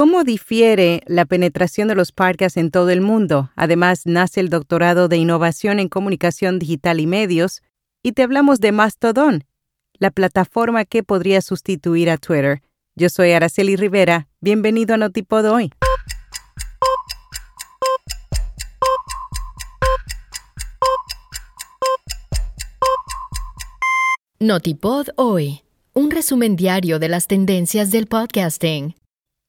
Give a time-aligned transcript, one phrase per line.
[0.00, 3.50] ¿Cómo difiere la penetración de los podcasts en todo el mundo?
[3.54, 7.60] Además, nace el doctorado de Innovación en Comunicación Digital y Medios,
[8.02, 9.44] y te hablamos de Mastodon,
[9.98, 12.62] la plataforma que podría sustituir a Twitter.
[12.96, 14.26] Yo soy Araceli Rivera.
[14.40, 15.70] Bienvenido a Notipod hoy.
[24.38, 25.60] Notipod hoy,
[25.92, 28.94] un resumen diario de las tendencias del podcasting.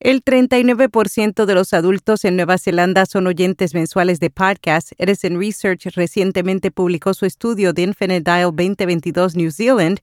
[0.04, 4.96] El 39% de los adultos en Nueva Zelanda son oyentes mensuales de podcasts.
[4.98, 10.00] Edison Research recientemente publicó su estudio de Infinite Dial 2022 New Zealand.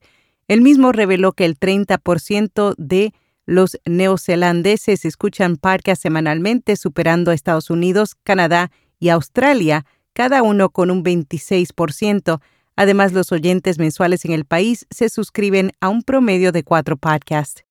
[0.47, 3.13] El mismo reveló que el 30% de
[3.45, 10.91] los neozelandeses escuchan podcasts semanalmente, superando a Estados Unidos, Canadá y Australia, cada uno con
[10.91, 12.39] un 26%.
[12.77, 17.65] Además, los oyentes mensuales en el país se suscriben a un promedio de cuatro podcasts.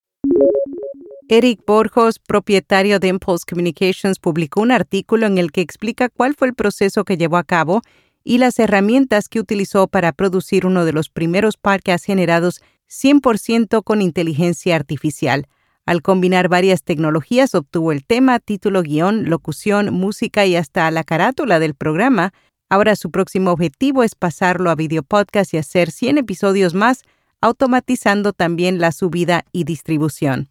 [1.31, 6.49] Eric Borjos, propietario de Impulse Communications, publicó un artículo en el que explica cuál fue
[6.49, 7.83] el proceso que llevó a cabo
[8.25, 14.01] y las herramientas que utilizó para producir uno de los primeros podcasts generados 100% con
[14.01, 15.49] inteligencia artificial.
[15.85, 21.59] Al combinar varias tecnologías obtuvo el tema, título, guion, locución, música y hasta la carátula
[21.59, 22.33] del programa.
[22.71, 27.03] Ahora su próximo objetivo es pasarlo a video podcast y hacer 100 episodios más,
[27.43, 30.49] automatizando también la subida y distribución.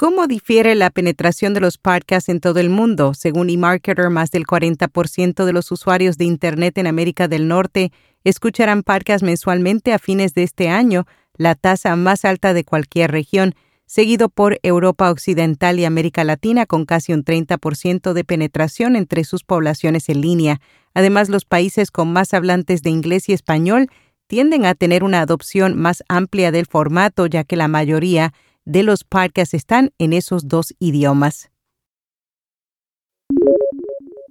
[0.00, 3.14] ¿Cómo difiere la penetración de los podcasts en todo el mundo?
[3.14, 7.90] Según eMarketer, más del 40% de los usuarios de Internet en América del Norte
[8.22, 11.04] escucharán podcasts mensualmente a fines de este año,
[11.36, 16.84] la tasa más alta de cualquier región, seguido por Europa Occidental y América Latina con
[16.84, 20.60] casi un 30% de penetración entre sus poblaciones en línea.
[20.94, 23.88] Además, los países con más hablantes de inglés y español
[24.28, 28.32] tienden a tener una adopción más amplia del formato, ya que la mayoría
[28.68, 31.50] de los podcasts están en esos dos idiomas.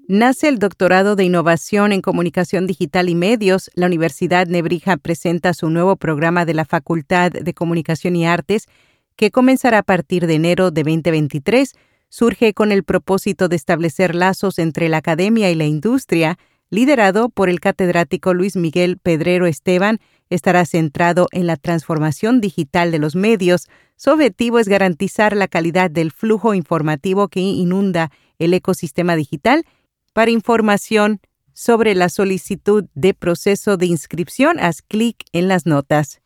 [0.08, 3.72] Nace el doctorado de Innovación en Comunicación Digital y Medios.
[3.73, 8.67] La Universidad Nebrija presenta su nuevo programa de la Facultad de Comunicación y Artes,
[9.16, 11.73] que comenzará a partir de enero de 2023.
[12.10, 16.38] Surge con el propósito de establecer lazos entre la academia y la industria,
[16.70, 23.00] liderado por el catedrático Luis Miguel Pedrero Esteban, estará centrado en la transformación digital de
[23.00, 23.67] los medios.
[24.00, 29.66] Su objetivo es garantizar la calidad del flujo informativo que inunda el ecosistema digital.
[30.14, 31.20] Para información
[31.54, 36.22] sobre la solicitud de proceso de inscripción, haz clic en las notas.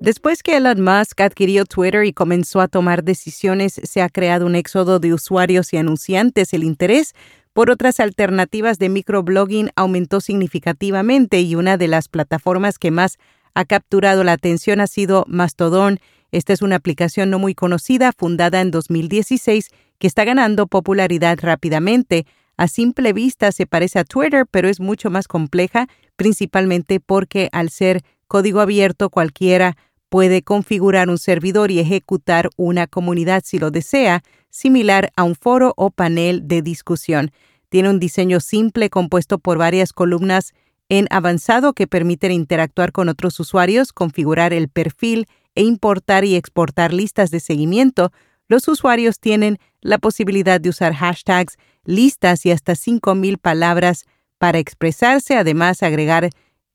[0.00, 4.56] Después que Elon Musk adquirió Twitter y comenzó a tomar decisiones, se ha creado un
[4.56, 6.54] éxodo de usuarios y anunciantes.
[6.54, 7.12] El interés
[7.52, 13.18] por otras alternativas de microblogging aumentó significativamente y una de las plataformas que más
[13.56, 15.98] ha capturado la atención ha sido Mastodon.
[16.30, 22.26] Esta es una aplicación no muy conocida, fundada en 2016, que está ganando popularidad rápidamente.
[22.58, 27.70] A simple vista se parece a Twitter, pero es mucho más compleja, principalmente porque al
[27.70, 29.78] ser código abierto cualquiera
[30.10, 35.72] puede configurar un servidor y ejecutar una comunidad si lo desea, similar a un foro
[35.78, 37.30] o panel de discusión.
[37.70, 40.52] Tiene un diseño simple compuesto por varias columnas
[40.88, 46.92] en avanzado que permiten interactuar con otros usuarios, configurar el perfil e importar y exportar
[46.92, 48.12] listas de seguimiento.
[48.48, 54.04] Los usuarios tienen la posibilidad de usar hashtags, listas y hasta 5.000 palabras
[54.38, 56.30] para expresarse, además agregar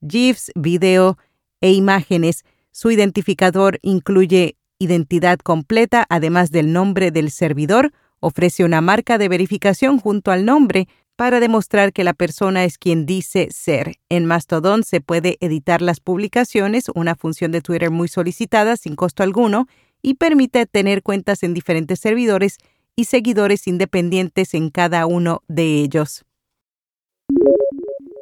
[0.05, 1.17] GIFs, video
[1.61, 2.43] e imágenes.
[2.71, 9.99] Su identificador incluye identidad completa, además del nombre del servidor, ofrece una marca de verificación
[9.99, 10.87] junto al nombre
[11.21, 13.97] para demostrar que la persona es quien dice ser.
[14.09, 19.21] En Mastodon se puede editar las publicaciones, una función de Twitter muy solicitada sin costo
[19.21, 19.67] alguno,
[20.01, 22.57] y permite tener cuentas en diferentes servidores
[22.95, 26.25] y seguidores independientes en cada uno de ellos.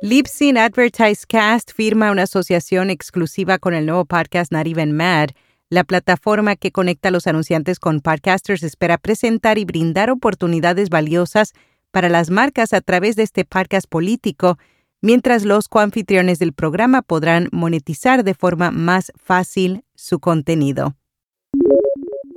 [0.02, 5.30] Libsyn Advertise Cast firma una asociación exclusiva con el nuevo podcast Not Even Mad.
[5.70, 11.54] La plataforma que conecta a los anunciantes con podcasters espera presentar y brindar oportunidades valiosas
[11.91, 14.57] para las marcas a través de este podcast político,
[15.01, 20.95] mientras los coanfitriones del programa podrán monetizar de forma más fácil su contenido.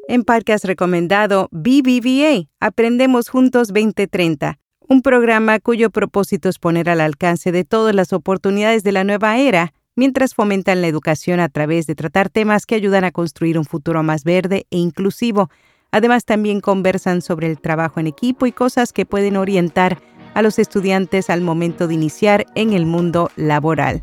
[0.09, 4.59] En podcast recomendado BBVA, Aprendemos Juntos 2030
[4.93, 9.39] un programa cuyo propósito es poner al alcance de todas las oportunidades de la nueva
[9.39, 13.65] era, mientras fomentan la educación a través de tratar temas que ayudan a construir un
[13.65, 15.49] futuro más verde e inclusivo.
[15.93, 20.01] Además, también conversan sobre el trabajo en equipo y cosas que pueden orientar
[20.35, 24.03] a los estudiantes al momento de iniciar en el mundo laboral.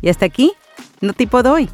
[0.00, 0.52] Y hasta aquí,
[1.00, 1.68] no tipo doy.